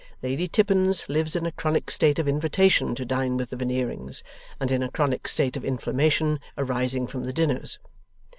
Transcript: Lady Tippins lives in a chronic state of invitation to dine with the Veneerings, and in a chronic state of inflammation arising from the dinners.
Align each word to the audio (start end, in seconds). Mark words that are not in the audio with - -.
Lady 0.23 0.47
Tippins 0.47 1.07
lives 1.09 1.35
in 1.35 1.45
a 1.45 1.51
chronic 1.51 1.91
state 1.91 2.17
of 2.17 2.27
invitation 2.27 2.95
to 2.95 3.05
dine 3.05 3.37
with 3.37 3.51
the 3.51 3.55
Veneerings, 3.55 4.23
and 4.59 4.71
in 4.71 4.81
a 4.81 4.89
chronic 4.89 5.27
state 5.27 5.55
of 5.55 5.63
inflammation 5.63 6.39
arising 6.57 7.05
from 7.05 7.23
the 7.23 7.31
dinners. 7.31 7.77